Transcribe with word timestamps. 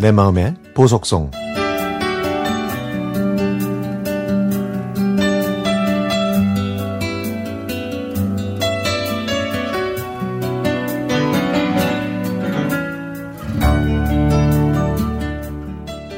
내 0.00 0.12
마음의 0.12 0.54
보석송 0.72 1.30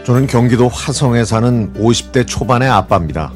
저는 0.05 0.29
경기도 0.29 0.69
화성에 0.69 1.25
사는 1.25 1.73
50대 1.75 2.25
초반의 2.25 2.69
아빠입니다. 2.69 3.33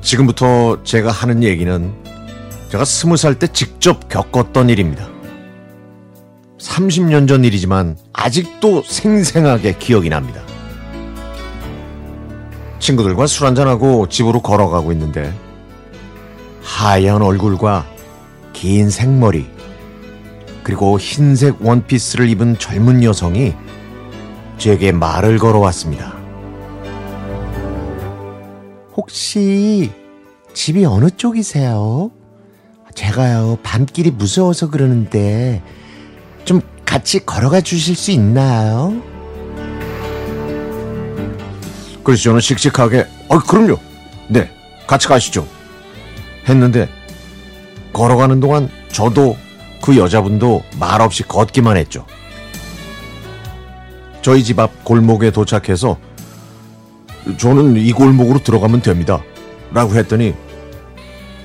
지금부터 0.00 0.82
제가 0.82 1.12
하는 1.12 1.44
얘기는 1.44 1.92
제가 2.70 2.82
20살 2.82 3.38
때 3.38 3.46
직접 3.46 4.08
겪었던 4.08 4.68
일입니다. 4.68 5.08
30년 6.58 7.26
전 7.28 7.44
일이지만 7.44 7.96
아직도 8.20 8.82
생생하게 8.82 9.78
기억이 9.78 10.10
납니다. 10.10 10.42
친구들과 12.78 13.26
술 13.26 13.46
한잔하고 13.46 14.08
집으로 14.08 14.40
걸어가고 14.40 14.92
있는데 14.92 15.34
하얀 16.62 17.22
얼굴과 17.22 17.86
긴 18.52 18.90
생머리 18.90 19.48
그리고 20.62 20.98
흰색 20.98 21.62
원피스를 21.62 22.28
입은 22.28 22.58
젊은 22.58 23.02
여성이 23.02 23.54
제게 24.58 24.92
말을 24.92 25.38
걸어왔습니다. 25.38 26.14
혹시 28.94 29.90
집이 30.52 30.84
어느 30.84 31.08
쪽이세요? 31.08 32.10
제가요, 32.94 33.56
밤길이 33.62 34.10
무서워서 34.10 34.68
그러는데 34.68 35.62
좀 36.44 36.60
같이 36.90 37.24
걸어가 37.24 37.60
주실 37.60 37.94
수 37.94 38.10
있나요? 38.10 39.00
그래서 42.02 42.24
저는 42.24 42.40
씩씩하게, 42.40 43.06
어, 43.28 43.38
그럼요. 43.38 43.78
네, 44.26 44.50
같이 44.88 45.06
가시죠. 45.06 45.46
했는데, 46.48 46.88
걸어가는 47.92 48.40
동안 48.40 48.68
저도 48.90 49.36
그 49.80 49.96
여자분도 49.96 50.64
말없이 50.80 51.22
걷기만 51.22 51.76
했죠. 51.76 52.04
저희 54.20 54.42
집 54.42 54.58
앞 54.58 54.82
골목에 54.82 55.30
도착해서 55.30 55.96
저는 57.38 57.76
이 57.76 57.92
골목으로 57.92 58.42
들어가면 58.42 58.82
됩니다. 58.82 59.22
라고 59.72 59.94
했더니 59.94 60.34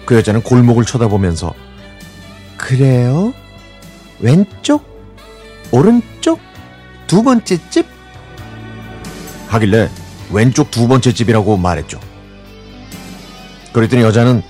그 0.06 0.16
여자는 0.16 0.42
골목을 0.42 0.86
쳐다보면서 0.86 1.54
그래요? 2.58 3.32
왼쪽? 4.20 4.95
오른쪽? 5.72 6.40
두 7.08 7.24
번째 7.24 7.58
집? 7.70 7.86
하길래 9.48 9.90
왼쪽 10.32 10.72
두 10.72 10.88
번째 10.88 11.14
집이라고 11.14 11.58
말했죠. 11.58 12.00
그랬더니 13.74 14.02
여자는 14.04 14.42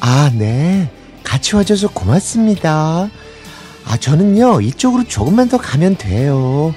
아, 0.00 0.30
네. 0.34 0.90
같이 1.22 1.54
와줘서 1.56 1.88
고맙습니다. 1.88 3.08
아, 3.84 3.96
저는요, 3.98 4.60
이쪽으로 4.60 5.04
조금만 5.04 5.48
더 5.48 5.56
가면 5.58 5.96
돼요. 5.96 6.74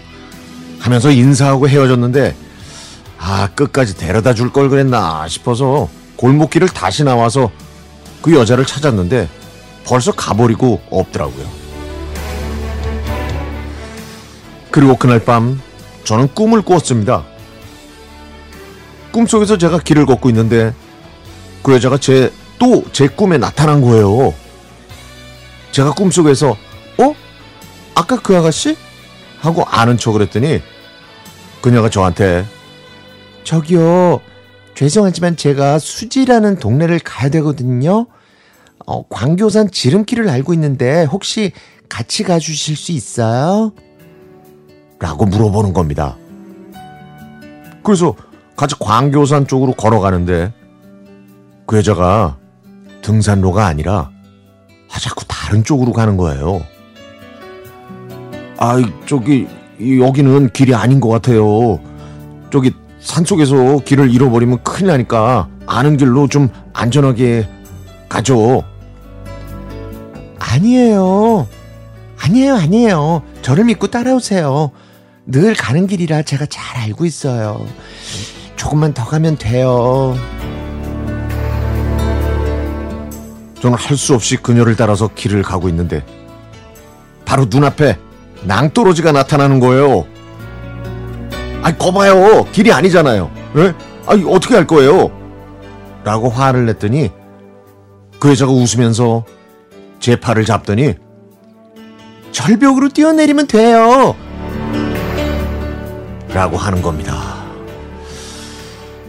하면서 0.80 1.10
인사하고 1.12 1.68
헤어졌는데 1.68 2.36
아 3.18 3.48
끝까지 3.56 3.98
데려다 3.98 4.34
줄 4.36 4.52
걸 4.52 4.70
그랬나 4.70 5.28
싶어서 5.28 5.90
골목길을 6.16 6.70
다시 6.70 7.04
나와서 7.04 7.50
그 8.22 8.34
여자를 8.36 8.66
찾았는데 8.66 9.28
벌써 9.86 10.12
가버리고 10.12 10.82
없더라고요. 10.92 11.46
그리고 14.76 14.98
그날 14.98 15.24
밤 15.24 15.62
저는 16.04 16.28
꿈을 16.36 16.62
꾸었습니다. 16.62 17.24
꿈속에서 19.14 19.58
제가 19.58 19.80
길을 19.80 20.06
걷고 20.06 20.28
있는데 20.28 20.74
그 21.64 21.72
여자가 21.72 21.98
제또제 21.98 23.08
꿈에 23.16 23.38
나타난 23.38 23.80
거예요. 23.80 24.34
제가 25.72 25.94
꿈속에서 25.94 26.58
어? 26.98 27.16
아까 27.96 28.20
그 28.20 28.36
아가씨? 28.36 28.76
하고 29.40 29.64
아는 29.64 29.98
척을 29.98 30.22
했더니 30.24 30.62
그녀가 31.62 31.90
저한테 31.90 32.46
저기요 33.46 34.20
죄송하지만 34.74 35.38
제가 35.38 35.80
수지라는 35.80 36.60
동네를 36.60 37.00
가야 37.00 37.30
되거든요. 37.30 38.08
어, 38.86 39.08
광교산 39.08 39.72
지름길을 39.72 40.28
알고 40.28 40.54
있는데 40.54 41.06
혹시 41.06 41.54
같이 41.88 42.24
가주실 42.24 42.76
수 42.76 42.92
있어요? 42.92 43.72
라고 45.06 45.26
물어보는 45.26 45.72
겁니다. 45.72 46.18
그래서 47.84 48.16
같이 48.58 48.74
광교산 48.80 49.46
쪽으로 49.46 49.74
걸어가는데 49.74 50.52
그 51.68 51.78
여자가 51.78 52.38
등산로가 53.04 53.68
아니라 53.68 54.10
아, 54.92 55.00
자꾸 55.00 55.24
다른 55.28 55.64
쪽으로 55.64 55.94
가는 55.94 56.18
거예요. 56.18 56.60
아, 58.58 58.82
저기 59.06 59.48
여기는 59.80 60.50
길이 60.50 60.74
아닌 60.74 61.00
것 61.00 61.10
같아요. 61.10 61.80
저기 62.50 62.74
산속에서 63.00 63.78
길을 63.86 64.12
잃어버리면 64.12 64.64
큰일 64.64 64.88
나니까 64.88 65.50
아는 65.68 65.98
길로 65.98 66.28
좀 66.28 66.50
안전하게 66.74 67.48
가죠. 68.10 68.64
아니에요. 70.40 71.48
아니에요, 72.18 72.56
아니에요. 72.56 73.22
저를 73.44 73.66
믿고 73.66 73.86
따라오세요. 73.86 74.72
늘 75.28 75.56
가는 75.56 75.88
길이라 75.88 76.22
제가 76.24 76.46
잘 76.46 76.78
알고 76.84 77.06
있어요. 77.06 77.66
조금만 78.56 78.94
더 78.94 79.06
가면 79.06 79.38
돼요. 79.38 80.16
저는 83.60 83.78
할 83.78 83.98
수 83.98 84.14
없이 84.14 84.38
그녀를 84.38 84.76
따라서 84.76 85.08
길을 85.14 85.42
가고 85.42 85.68
있는데 85.70 86.06
바로 87.26 87.46
눈앞에 87.50 87.98
낭떠러지가 88.44 89.12
나타나는 89.12 89.60
거예요. 89.60 90.06
아이, 91.64 91.76
거봐요. 91.76 92.46
길이 92.52 92.72
아니잖아요. 92.72 93.32
예? 93.58 93.74
아이, 94.06 94.24
어떻게 94.28 94.54
할 94.54 94.68
거예요? 94.68 95.10
라고 96.04 96.30
화를 96.30 96.68
냈더니 96.68 97.10
그 98.20 98.30
여자가 98.30 98.52
웃으면서 98.52 99.26
제 100.00 100.16
팔을 100.16 100.46
잡더니 100.46 100.94
절벽으로 102.32 102.90
뛰어내리면 102.90 103.48
돼요. 103.48 104.16
라고 106.36 106.58
하는 106.58 106.82
겁니다. 106.82 107.46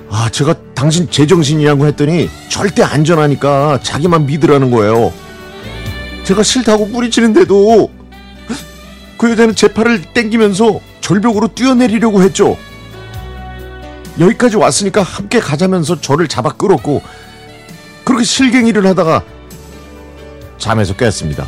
아, 0.09 0.28
제가 0.31 0.54
당신 0.76 1.10
제정신이라고 1.10 1.84
했더니 1.88 2.31
절대 2.48 2.84
안전하니까 2.84 3.81
자기만 3.82 4.26
믿으라는 4.26 4.70
거예요. 4.70 5.12
제가 6.22 6.44
싫다고 6.44 6.86
뿌리치는데도 6.91 7.91
그 9.19 9.31
여자는 9.32 9.56
제 9.56 9.75
팔을 9.75 10.03
땡기면서 10.15 10.78
절벽으로 11.00 11.48
뛰어내리려고 11.48 12.22
했죠. 12.22 12.56
여기까지 14.20 14.56
왔으니까 14.56 15.03
함께 15.03 15.41
가자면서 15.41 16.00
저를 16.00 16.28
잡아 16.28 16.50
끌었고 16.50 17.03
그렇게 18.04 18.22
실갱이를 18.22 18.86
하다가 18.86 19.25
잠에서 20.59 20.94
깼습니다. 20.94 21.44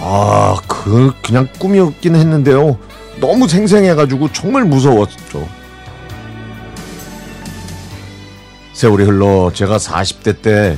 아, 0.00 0.56
그 0.66 1.12
그냥 1.22 1.48
꿈이었긴 1.58 2.16
했는데요. 2.16 2.78
너무 3.26 3.48
생생해가지고 3.48 4.32
정말 4.32 4.64
무서웠죠. 4.64 5.48
세월이 8.74 9.04
흘러 9.04 9.50
제가 9.54 9.78
40대 9.78 10.42
때 10.42 10.76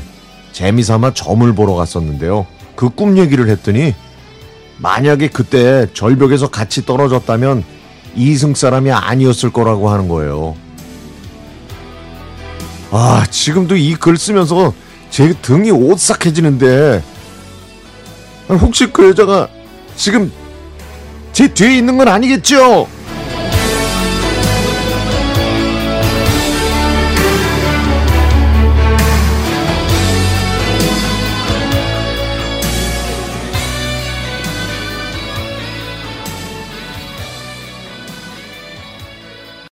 재미삼아 0.52 1.12
점을 1.14 1.52
보러 1.54 1.74
갔었는데요. 1.74 2.46
그 2.76 2.88
꿈 2.90 3.18
얘기를 3.18 3.48
했더니 3.48 3.94
만약에 4.78 5.28
그때 5.28 5.86
절벽에서 5.92 6.48
같이 6.48 6.86
떨어졌다면 6.86 7.64
이승 8.14 8.54
사람이 8.54 8.92
아니었을 8.92 9.50
거라고 9.50 9.90
하는 9.90 10.06
거예요. 10.08 10.54
아, 12.92 13.24
지금도 13.28 13.76
이 13.76 13.96
글 13.96 14.16
쓰면서 14.16 14.72
제 15.10 15.32
등이 15.42 15.70
오싹해지는데 15.72 17.02
혹시 18.60 18.86
그 18.92 19.08
여자가 19.08 19.48
지금 19.96 20.30
제 21.36 21.46
뒤에 21.48 21.76
있는 21.76 21.98
건 21.98 22.08
아니겠죠? 22.08 22.88